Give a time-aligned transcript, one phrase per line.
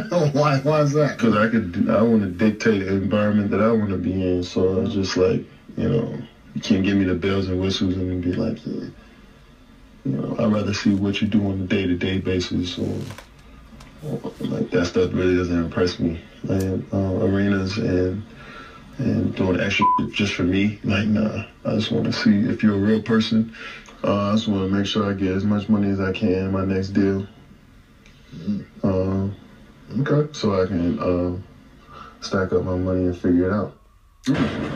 [0.32, 0.58] why?
[0.58, 1.16] Why is that?
[1.16, 4.42] Because I could, I want to dictate the environment that I want to be in.
[4.42, 5.44] So it's just like,
[5.76, 6.18] you know,
[6.54, 8.88] you can't give me the bells and whistles and be like, yeah,
[10.04, 12.78] you know, I'd rather see what you do on a day-to-day basis.
[12.78, 13.00] Or,
[14.02, 16.20] or like that stuff really doesn't impress me.
[16.44, 18.22] Like uh, arenas and
[18.98, 20.78] and doing extra just for me.
[20.84, 23.52] Like, nah, I just want to see if you're a real person.
[24.04, 26.28] Uh, I just want to make sure I get as much money as I can
[26.28, 27.26] in my next deal.
[28.82, 29.34] Um,
[30.00, 30.32] okay.
[30.32, 31.36] So I can uh,
[32.20, 33.76] stack up my money and figure it out.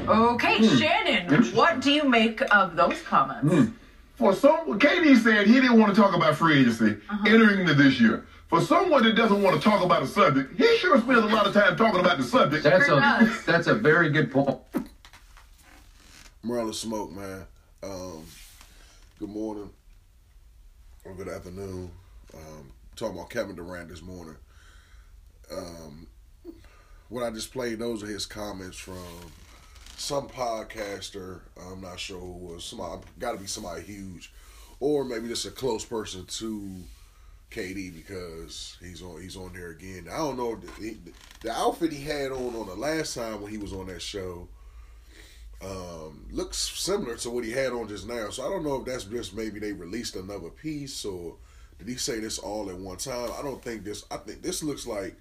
[0.08, 3.72] Okay, Shannon, what do you make of those comments?
[4.16, 6.96] For some, KD said he didn't want to talk about free agency
[7.26, 8.26] entering into this year.
[8.48, 11.46] For someone that doesn't want to talk about a subject, he sure spends a lot
[11.46, 12.64] of time talking about the subject.
[12.64, 13.44] That's Sure a does.
[13.44, 14.58] that's a very good point.
[16.42, 17.44] Merle Smoke, man.
[17.82, 18.24] Um,
[19.18, 19.70] good morning
[21.04, 21.90] or good afternoon.
[22.34, 24.36] Um, talking about Kevin Durant this morning.
[25.50, 26.06] Um,
[27.08, 28.96] what I just played, those are his comments from
[29.96, 31.40] some podcaster.
[31.70, 32.64] I'm not sure who was.
[32.64, 34.32] Somebody got to be somebody huge,
[34.80, 36.70] or maybe just a close person to
[37.50, 40.06] KD because he's on he's on there again.
[40.10, 40.96] I don't know the,
[41.40, 44.48] the outfit he had on on the last time when he was on that show
[45.64, 48.30] um, looks similar to what he had on just now.
[48.30, 51.36] So I don't know if that's just maybe they released another piece or
[51.78, 53.30] did he say this all at one time?
[53.38, 54.04] I don't think this.
[54.10, 55.16] I think this looks like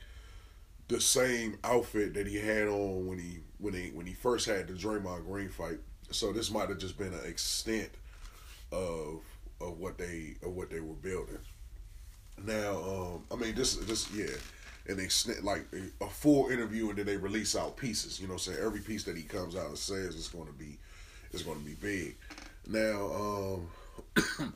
[0.88, 4.68] the same outfit that he had on when he when he when he first had
[4.68, 5.80] the Draymond Green fight.
[6.12, 7.90] So this might have just been an extent
[8.72, 9.22] of
[9.60, 11.40] of what they of what they were building.
[12.46, 14.36] Now, um, I mean, this this yeah,
[14.88, 15.66] an extent like
[16.02, 18.22] a, full interview, and then they release out pieces.
[18.22, 20.78] You know, saying every piece that he comes out and says is going to be
[21.32, 22.16] is going to be big.
[22.68, 23.66] Now,
[24.18, 24.54] um,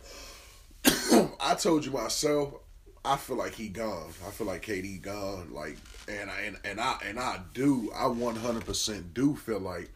[1.40, 2.54] I told you myself,
[3.04, 4.10] I feel like he gone.
[4.26, 5.54] I feel like KD gone.
[5.54, 7.92] Like, and I and, and I and I do.
[7.96, 9.90] I 100 percent do feel like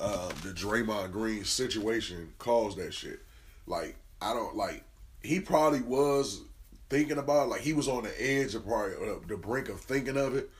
[0.00, 3.20] um, the Draymond Green situation caused that shit.
[3.66, 4.82] Like, I don't like.
[5.22, 6.42] He probably was
[6.88, 7.50] thinking about it.
[7.50, 10.50] like he was on the edge of probably uh, the brink of thinking of it,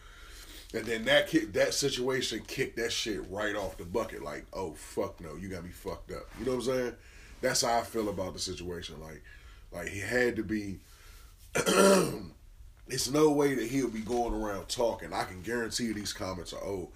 [0.72, 4.22] and then that kick, that situation kicked that shit right off the bucket.
[4.22, 6.28] Like, oh fuck no, you got me fucked up.
[6.38, 6.92] You know what I'm saying?
[7.40, 9.00] That's how I feel about the situation.
[9.00, 9.22] Like,
[9.72, 10.78] like he had to be.
[12.88, 15.12] it's no way that he'll be going around talking.
[15.12, 16.92] I can guarantee you these comments are old.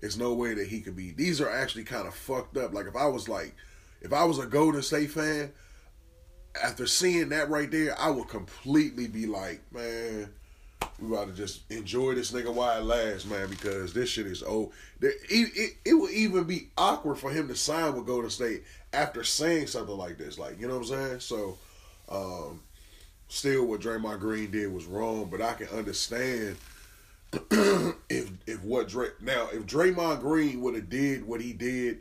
[0.00, 1.12] it's no way that he could be.
[1.12, 2.72] These are actually kind of fucked up.
[2.72, 3.54] Like if I was like,
[4.00, 5.52] if I was a Golden State fan,
[6.62, 10.30] after seeing that right there, I would completely be like, man,
[11.00, 14.42] we about to just enjoy this nigga while it lasts, man, because this shit is
[14.42, 14.72] old.
[15.00, 19.22] It, it, it would even be awkward for him to sign with Golden State after
[19.24, 20.38] saying something like this.
[20.38, 21.20] Like, you know what I'm saying?
[21.20, 21.58] So,
[22.10, 22.62] um,
[23.28, 26.56] still what Draymond Green did was wrong, but I can understand
[28.08, 32.00] if if what Dray now if Draymond Green would have did what he did,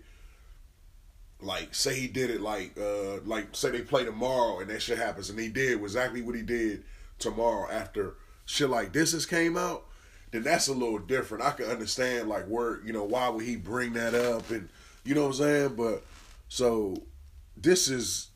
[1.41, 4.97] like say he did it like uh like say they play tomorrow and that shit
[4.97, 6.83] happens and he did exactly what he did
[7.19, 9.85] tomorrow after shit like this has came out,
[10.31, 11.43] then that's a little different.
[11.43, 14.69] I can understand like where you know why would he bring that up and
[15.03, 16.03] you know what I'm saying, but
[16.47, 17.03] so
[17.55, 18.29] this is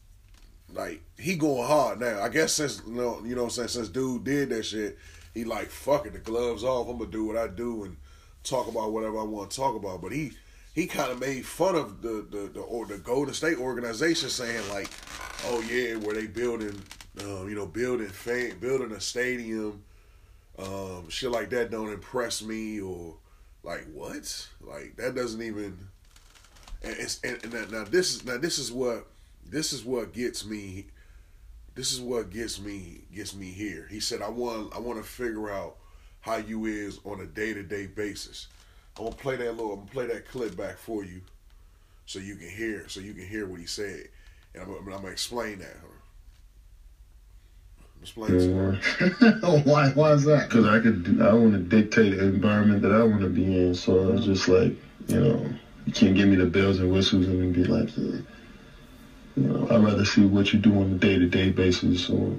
[0.73, 2.21] like he going hard now.
[2.21, 4.97] I guess since you know, you know saying, since dude did that shit,
[5.33, 6.87] he like fucking the gloves off.
[6.87, 7.97] I'm gonna do what I do and
[8.43, 10.01] talk about whatever I want to talk about.
[10.01, 10.33] But he
[10.73, 14.67] he kind of made fun of the the the, or the Golden State organization, saying
[14.69, 14.89] like,
[15.45, 16.81] oh yeah, where they building,
[17.21, 19.83] um, you know, building fan, building a stadium,
[20.57, 23.15] um, shit like that don't impress me or
[23.63, 24.47] like what?
[24.61, 25.77] Like that doesn't even.
[26.83, 29.05] And and, and now this is now this is what
[29.47, 30.87] this is what gets me.
[31.73, 33.87] This is what gets me gets me here.
[33.89, 35.77] He said, "I want I want to figure out
[36.21, 38.47] how you is on a day to day basis."
[38.97, 41.21] I'm gonna play that little, I'm gonna play that clip back for you,
[42.05, 44.09] so you can hear, so you can hear what he said,
[44.53, 45.77] and I'm, I'm gonna explain that.
[48.01, 49.61] Explain to her.
[49.63, 49.89] why?
[49.89, 50.49] Why is that?
[50.49, 53.75] Because I could, I want to dictate the environment that I want to be in.
[53.75, 54.73] So it's just like,
[55.07, 55.53] you know,
[55.85, 58.21] you can't give me the bells and whistles and be like, yeah,
[59.35, 62.09] you know, I'd rather see what you do on a day to day basis.
[62.09, 62.35] Or,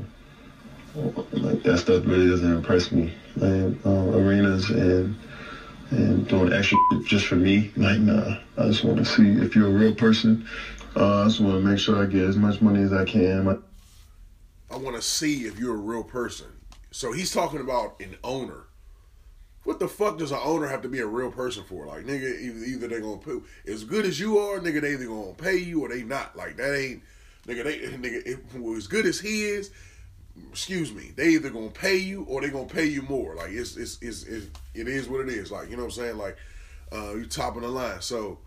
[0.95, 3.13] or like that stuff really doesn't impress me.
[3.41, 5.17] Uh, arenas and
[5.91, 7.71] and doing extra just for me.
[7.77, 10.47] Like, nah, I just want to see if you're a real person.
[10.97, 13.63] Uh, I just want to make sure I get as much money as I can.
[14.71, 16.47] I want to see if you're a real person.
[16.91, 18.65] So he's talking about an owner.
[19.65, 21.87] What the fuck does an owner have to be a real person for?
[21.87, 23.39] Like, nigga, either, either they gonna pay
[23.71, 26.37] as good as you are, nigga, they either gonna pay you or they not.
[26.37, 27.03] Like that ain't,
[27.47, 29.71] nigga, they nigga if, as good as he is,
[30.51, 33.35] excuse me, they either gonna pay you or they gonna pay you more.
[33.37, 35.53] Like it's it's, it's, it's it is what it is.
[35.53, 36.19] Like you know what I'm saying.
[36.19, 36.37] Like
[36.93, 38.01] uh, you top of the line.
[38.01, 38.39] So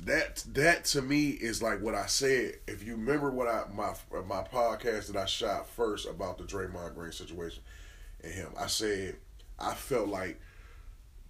[0.00, 2.58] that that to me is like what I said.
[2.66, 3.94] If you remember what I my
[4.26, 7.62] my podcast that I shot first about the Draymond Green situation
[8.22, 9.16] and him, I said
[9.58, 10.40] I felt like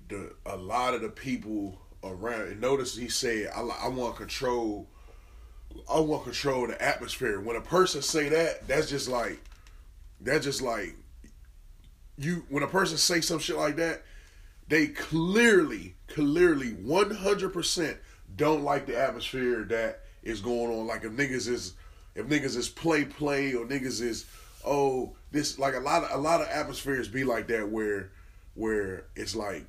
[0.08, 2.42] the a lot of the people around.
[2.42, 4.88] And notice he said I I want control.
[5.90, 7.40] I want control the atmosphere.
[7.40, 9.40] When a person say that, that's just like
[10.20, 10.94] that's just like
[12.16, 12.44] you.
[12.48, 14.02] When a person say some shit like that,
[14.68, 17.98] they clearly, clearly, one hundred percent
[18.36, 20.86] don't like the atmosphere that is going on.
[20.86, 21.74] Like if niggas is
[22.14, 24.26] if niggas is play play or niggas is
[24.64, 28.10] oh this like a lot of a lot of atmospheres be like that where
[28.54, 29.66] where it's like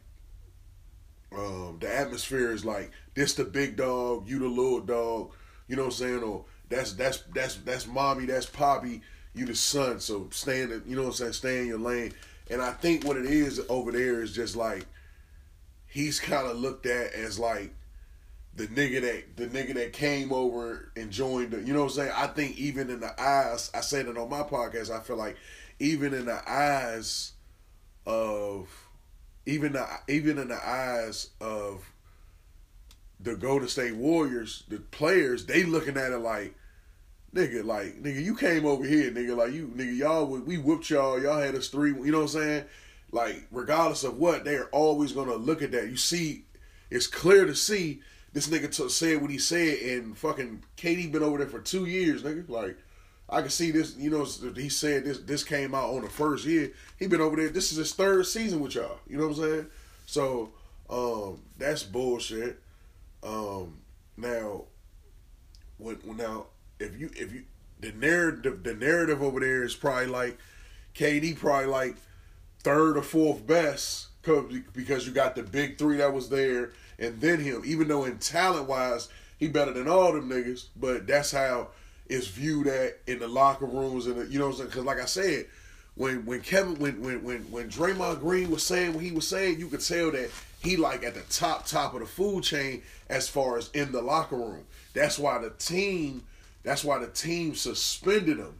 [1.35, 5.31] um the atmosphere is like this the big dog, you the little dog,
[5.67, 6.23] you know what I'm saying?
[6.23, 9.01] Or that's that's that's that's mommy, that's poppy,
[9.33, 9.99] you the son.
[9.99, 12.13] So stay in the, you know what I'm saying, stay in your lane.
[12.49, 14.85] And I think what it is over there is just like
[15.87, 17.73] he's kind of looked at as like
[18.55, 21.95] the nigga that the nigga that came over and joined the, you know what I'm
[21.97, 22.11] saying?
[22.15, 25.35] I think even in the eyes, I said it on my podcast, I feel like
[25.79, 27.33] even in the eyes
[28.05, 28.69] of
[29.45, 31.83] even the even in the eyes of
[33.19, 36.55] the Golden State Warriors, the players, they looking at it like,
[37.33, 41.19] nigga, like, nigga, you came over here, nigga, like you, nigga, y'all, we whooped y'all,
[41.21, 42.65] y'all had us three, you know what I'm saying?
[43.11, 45.89] Like, regardless of what, they're always gonna look at that.
[45.89, 46.45] You see,
[46.89, 48.01] it's clear to see
[48.35, 51.85] this nigga t- said what he said, and fucking KD been over there for two
[51.85, 52.47] years, nigga.
[52.49, 52.77] Like,
[53.29, 53.95] I can see this.
[53.95, 55.19] You know, he said this.
[55.19, 56.73] This came out on the first year.
[56.99, 57.47] He been over there.
[57.47, 58.99] This is his third season with y'all.
[59.07, 59.67] You know what I'm saying?
[60.05, 60.51] So,
[60.89, 62.59] um, that's bullshit.
[63.23, 63.77] Um,
[64.17, 64.65] now,
[65.77, 66.47] when now
[66.77, 67.45] if you if you
[67.79, 70.37] the narrative the narrative over there is probably like
[70.93, 71.95] KD probably like
[72.59, 74.07] third or fourth best
[74.73, 77.61] because you got the big three that was there and then him.
[77.65, 81.69] Even though in talent wise he better than all them niggas, but that's how
[82.07, 84.69] it's viewed at in the locker rooms and the, you know what I'm saying.
[84.69, 85.45] Because like I said,
[85.95, 89.59] when when Kevin when when when when Draymond Green was saying what he was saying,
[89.59, 90.29] you could tell that
[90.61, 94.01] he like at the top top of the food chain as far as in the
[94.01, 94.65] locker room.
[94.93, 96.23] That's why the team.
[96.63, 98.55] That's why the team suspended him.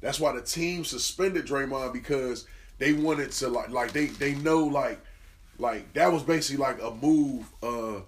[0.00, 2.46] That's why the team suspended Draymond because
[2.82, 4.98] they wanted to like like they they know like
[5.58, 8.00] like that was basically like a move uh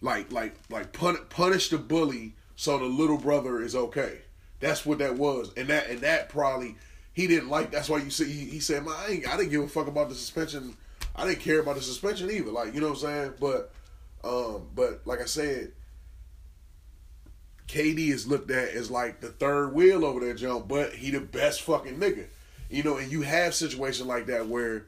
[0.00, 4.18] like like like pun- punish the bully so the little brother is okay.
[4.60, 6.76] That's what that was, and that and that probably
[7.14, 7.70] he didn't like.
[7.70, 9.86] That's why you see he, he said, "Man, I, ain't, I didn't give a fuck
[9.86, 10.76] about the suspension.
[11.16, 12.50] I didn't care about the suspension either.
[12.50, 13.32] Like you know what I'm saying?
[13.40, 13.72] But
[14.22, 15.72] um, but like I said,
[17.66, 20.64] KD is looked at as like the third wheel over there, John.
[20.68, 22.26] But he the best fucking nigga,
[22.70, 22.96] you know.
[22.96, 24.86] And you have situations like that where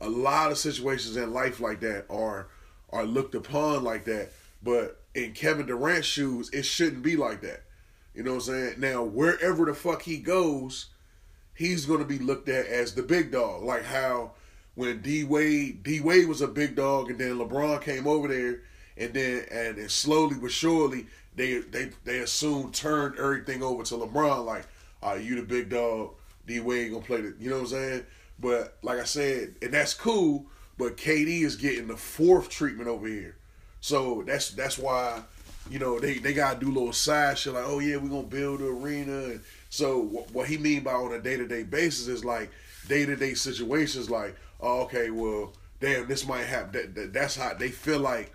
[0.00, 2.48] a lot of situations in life like that are
[2.90, 4.30] are looked upon like that.
[4.62, 7.62] But in Kevin Durant's shoes, it shouldn't be like that.
[8.14, 8.74] You know what I'm saying?
[8.78, 10.86] Now, wherever the fuck he goes,
[11.54, 13.62] he's gonna be looked at as the big dog.
[13.62, 14.32] Like how
[14.74, 18.60] when D Wade D Wade was a big dog and then LeBron came over there
[18.96, 23.94] and then and, and slowly but surely they they they assumed turned everything over to
[23.94, 24.66] LeBron like,
[25.02, 26.10] are right, you the big dog,
[26.48, 28.06] D Wade gonna play the you know what I'm saying?
[28.40, 30.46] But like I said, and that's cool,
[30.76, 33.36] but KD is getting the fourth treatment over here.
[33.80, 35.22] So that's that's why,
[35.70, 38.60] you know, they, they gotta do little side shit like, oh yeah, we're gonna build
[38.60, 42.08] an arena and so what, what he mean by on a day to day basis
[42.08, 42.50] is like
[42.88, 46.72] day to day situations like, oh, okay, well, damn, this might happen.
[46.72, 48.32] That, that, that's how they feel like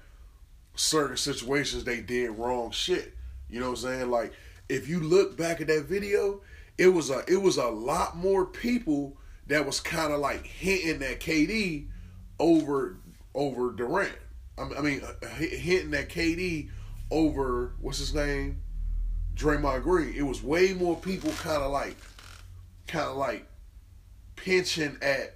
[0.76, 3.14] certain situations they did wrong shit.
[3.50, 4.12] You know what I'm saying?
[4.12, 4.34] Like
[4.70, 6.42] if you look back at that video,
[6.78, 11.04] it was a it was a lot more people that was kind of like hinting
[11.04, 11.88] at KD
[12.40, 12.98] over
[13.36, 14.18] over Durant.
[14.58, 16.70] I mean, uh, hinting at KD
[17.10, 18.62] over what's his name,
[19.36, 20.14] Draymond Green.
[20.16, 21.96] It was way more people kind of like,
[22.88, 23.48] kind of like
[24.36, 25.36] pinching at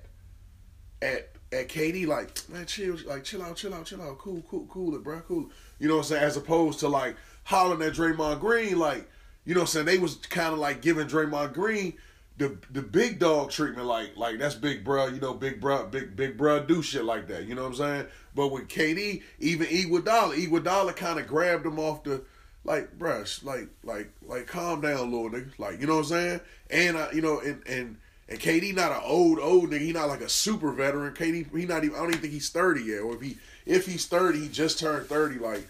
[1.01, 4.67] at at KD like man chill like chill out chill out chill out cool cool
[4.69, 7.93] cool it bro cool you know what I'm saying as opposed to like hollering at
[7.93, 9.07] Draymond Green like
[9.47, 11.93] you know what I'm saying they was kind of like giving Draymond Green
[12.37, 16.15] the the big dog treatment like like that's big bro you know big bro big
[16.15, 19.65] big bro do shit like that you know what I'm saying but with KD even
[19.65, 22.21] Iguodala Iguodala kind of grabbed him off the
[22.63, 26.41] like bruh like like like calm down little nigga like you know what I'm saying
[26.69, 27.97] and uh, you know and and
[28.29, 29.79] and KD not an old old nigga.
[29.79, 31.13] He not like a super veteran.
[31.13, 31.95] KD he not even.
[31.95, 32.99] I don't even think he's thirty yet.
[32.99, 35.65] Or if he if he's thirty, he just turned thirty like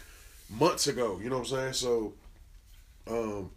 [0.49, 1.19] months ago.
[1.21, 1.73] You know what I'm saying?
[1.73, 2.13] So,
[3.07, 3.51] um,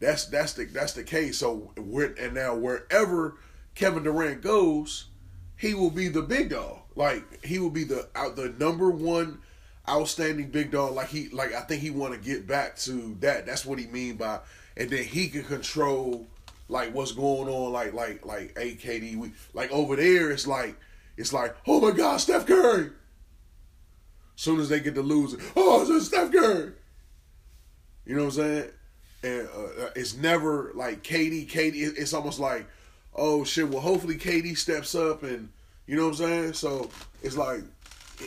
[0.00, 1.38] that's that's the that's the case.
[1.38, 3.36] So we're, and now wherever
[3.74, 5.06] Kevin Durant goes,
[5.56, 6.80] he will be the big dog.
[6.94, 9.40] Like he will be the out the number one
[9.88, 10.94] outstanding big dog.
[10.94, 13.46] Like he like I think he want to get back to that.
[13.46, 14.40] That's what he mean by
[14.76, 16.26] and then he can control
[16.68, 17.72] like what's going on.
[17.72, 19.16] Like like like AKD.
[19.16, 20.30] We like over there.
[20.30, 20.76] It's like
[21.16, 22.90] it's like oh my God, Steph Curry.
[24.36, 26.72] Soon as they get to losing, oh it's Steph Curry.
[28.06, 28.70] You know what I'm saying?
[29.22, 31.48] And uh, uh it's never like KD.
[31.48, 32.66] KD, It's almost like
[33.14, 33.68] oh shit.
[33.68, 35.48] Well, hopefully KD steps up and
[35.86, 36.52] you know what I'm saying.
[36.54, 36.90] So
[37.22, 37.60] it's like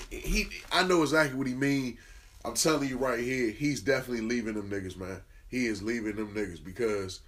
[0.09, 0.47] he.
[0.71, 1.97] I know exactly what he mean.
[2.43, 5.21] I'm telling you right here, he's definitely leaving them niggas, man.
[5.47, 7.19] He is leaving them niggas because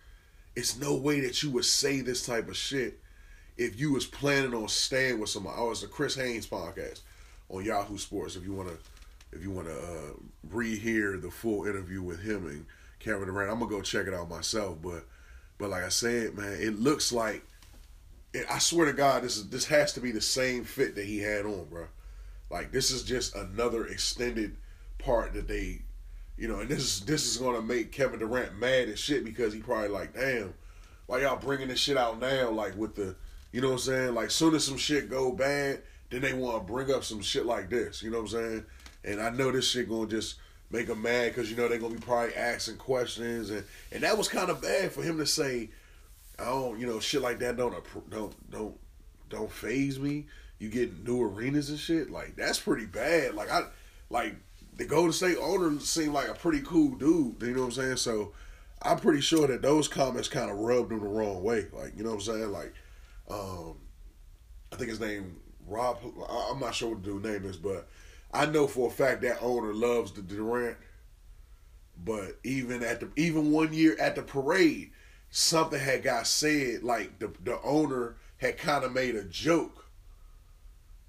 [0.56, 3.00] it's no way that you would say this type of shit
[3.58, 5.56] if you was planning on staying with somebody.
[5.60, 7.02] Oh, it's a Chris Haynes podcast
[7.50, 8.36] on Yahoo Sports.
[8.36, 8.78] If you wanna,
[9.32, 10.14] if you wanna uh,
[10.50, 12.66] rehear the full interview with him and
[13.04, 14.78] Kevin Durant, I'm gonna go check it out myself.
[14.82, 15.06] But,
[15.58, 17.44] but like I said, man, it looks like.
[18.50, 21.20] I swear to God, this is this has to be the same fit that he
[21.20, 21.86] had on, bro.
[22.50, 24.58] Like this is just another extended
[24.98, 25.82] part that they,
[26.38, 29.54] you know, and this is this is gonna make Kevin Durant mad as shit because
[29.54, 30.54] he probably like, damn,
[31.06, 32.50] why y'all bringing this shit out now?
[32.50, 33.16] Like with the,
[33.52, 34.16] you know what I'm saying?
[34.16, 37.46] Like soon as some shit go bad, then they want to bring up some shit
[37.46, 38.02] like this.
[38.02, 38.66] You know what I'm saying?
[39.04, 40.36] And I know this shit gonna just
[40.74, 44.18] make them mad because you know they're gonna be probably asking questions and and that
[44.18, 45.70] was kind of bad for him to say,
[46.40, 47.76] I don't, you know, shit like that don't
[48.10, 48.76] don't don't
[49.30, 50.26] don't phase me.
[50.58, 53.36] You get new arenas and shit like that's pretty bad.
[53.36, 53.66] Like I
[54.10, 54.36] like
[54.76, 57.42] the Golden State owner seemed like a pretty cool dude.
[57.42, 57.98] You know what I'm saying?
[57.98, 58.34] So
[58.82, 61.68] I'm pretty sure that those comments kind of rubbed him the wrong way.
[61.72, 62.52] Like you know what I'm saying?
[62.52, 62.74] Like
[63.30, 63.76] um,
[64.72, 65.38] I think his name
[65.68, 66.00] Rob.
[66.50, 67.88] I'm not sure what the name is, but
[68.34, 70.78] I know for a fact that owner loves the Durant.
[72.04, 74.92] But even at the even one year at the parade,
[75.30, 76.84] something had got said.
[76.84, 79.86] Like the the owner had kind of made a joke.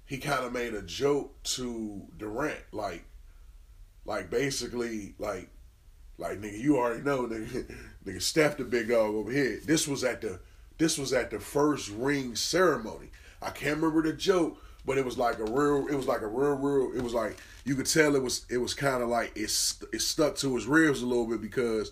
[0.05, 3.05] He kind of made a joke to Durant, like
[4.05, 5.49] like basically, like,
[6.17, 9.59] like nigga, you already know, nigga, nigga, Steph the big dog over here.
[9.65, 10.39] This was at the,
[10.77, 13.09] this was at the first ring ceremony.
[13.41, 16.27] I can't remember the joke, but it was like a real, it was like a
[16.27, 16.95] real, real.
[16.95, 19.51] It was like you could tell it was, it was kind of like it,
[19.93, 21.91] it stuck to his ribs a little bit because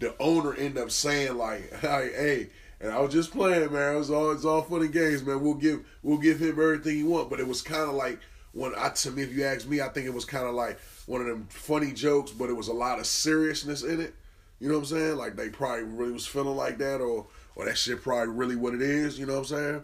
[0.00, 2.50] the owner ended up saying like, hey, hey.
[2.80, 3.94] And I was just playing, man.
[3.94, 5.40] It was all it's all fun and games, man.
[5.40, 7.30] We'll give we'll give him everything he want.
[7.30, 8.18] But it was kind of like
[8.52, 10.80] when I to me, if you ask me, I think it was kind of like
[11.06, 14.14] one of them funny jokes, but it was a lot of seriousness in it.
[14.58, 15.16] You know what I'm saying?
[15.16, 18.74] Like they probably really was feeling like that, or or that shit probably really what
[18.74, 19.16] it is.
[19.16, 19.82] You know what I'm saying?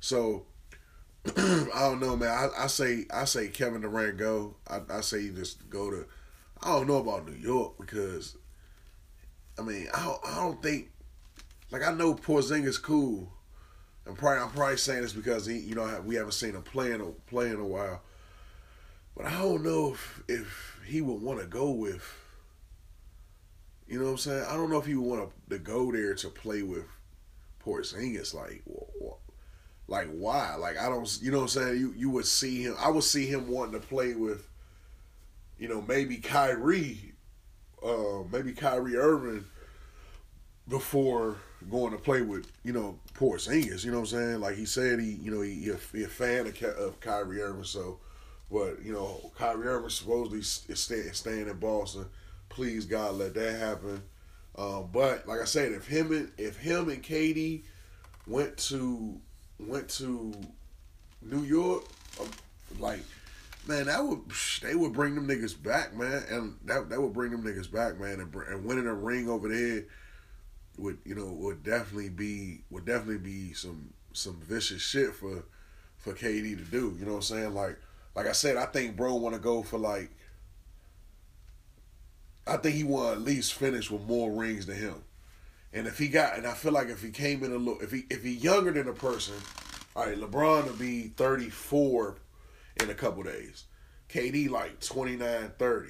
[0.00, 0.46] So
[1.74, 2.28] I don't know, man.
[2.30, 4.56] I, I, say I say Kevin Durant go.
[4.68, 6.06] I, I say you just go to.
[6.62, 8.36] I don't know about New York because,
[9.58, 10.90] I mean, I don't, I don't think
[11.70, 13.32] like I know Porzingis cool.
[14.06, 16.92] And probably I'm probably saying this because he, you know, we haven't seen him play
[16.92, 18.00] in a play in a while.
[19.16, 22.02] But I don't know if if he would want to go with.
[23.86, 24.44] You know what I'm saying?
[24.48, 26.84] I don't know if he would want to, go there to play with
[27.64, 28.34] Porzingis.
[28.34, 28.62] Like,
[29.88, 30.54] like why?
[30.56, 31.18] Like I don't.
[31.20, 31.78] You know what I'm saying?
[31.78, 32.76] You you would see him.
[32.78, 34.46] I would see him wanting to play with.
[35.58, 37.14] You know, maybe Kyrie,
[37.84, 39.44] uh, maybe Kyrie Irving
[40.68, 43.84] before going to play with you know Porzingis.
[43.84, 44.40] You know what I'm saying?
[44.40, 47.40] Like he said, he you know he, he, a, he a fan of, of Kyrie
[47.40, 47.98] Irving, so
[48.50, 52.06] but you know, Kyrie Irving supposedly is stay, staying in Boston.
[52.48, 54.02] Please God, let that happen.
[54.56, 57.62] Um, but like I said, if him and if him and KD
[58.26, 59.20] went to
[59.58, 60.32] went to
[61.22, 61.84] New York,
[62.20, 62.30] um,
[62.78, 63.00] like
[63.66, 64.20] man, that would
[64.62, 67.98] they would bring them niggas back, man, and that that would bring them niggas back,
[68.00, 69.84] man, and, and winning a ring over there
[70.78, 75.44] would you know would definitely be would definitely be some some vicious shit for
[75.98, 76.96] for KD to do.
[76.98, 77.54] You know what I'm saying?
[77.54, 77.78] Like
[78.14, 80.10] like I said, I think bro want to go for like.
[82.46, 85.04] I think he want at least finish with more rings than him,
[85.72, 87.92] and if he got, and I feel like if he came in a little, if
[87.92, 89.34] he if he younger than a person,
[89.94, 92.16] all right, LeBron will be thirty four
[92.80, 93.64] in a couple days,
[94.08, 95.88] KD like 29, 30.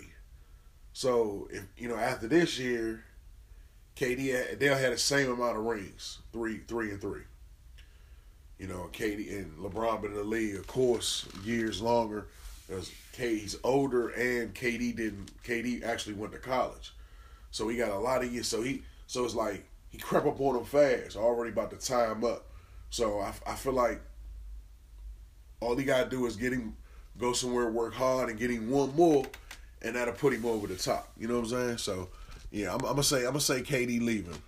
[0.93, 3.05] So if you know after this year,
[3.97, 7.23] KD they'll have the same amount of rings, three, three and three.
[8.59, 12.27] You know, KD and LeBron been in the league, of course, years longer.
[12.67, 15.31] Because KD's older, and KD didn't.
[15.45, 16.93] KD actually went to college,
[17.51, 18.49] so he got a lot of years.
[18.49, 22.11] So he, so it's like he crept up on him fast, already about to tie
[22.11, 22.47] him up.
[22.91, 24.01] So I, I feel like
[25.61, 26.77] all he gotta do is get him,
[27.19, 29.25] go somewhere, work hard, and get him one more,
[29.83, 31.11] and that'll put him over the top.
[31.19, 31.79] You know what I'm saying?
[31.79, 32.09] So
[32.51, 34.41] yeah, I'm, I'm gonna say I'm gonna say KD leaving.